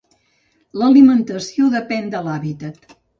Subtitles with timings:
[0.81, 2.89] L'alimentació depèn de l'hàbitat.